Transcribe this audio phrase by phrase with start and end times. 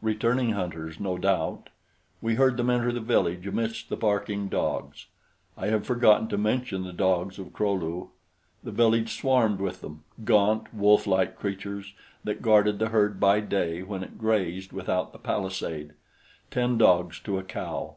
[0.00, 1.68] Returning hunters, no doubt.
[2.22, 5.04] We heard them enter the village amidst the barking dogs.
[5.54, 8.08] I have forgotten to mention the dogs of Kro lu.
[8.64, 11.92] The village swarmed with them, gaunt, wolflike creatures
[12.24, 15.92] that guarded the herd by day when it grazed without the palisade,
[16.50, 17.96] ten dogs to a cow.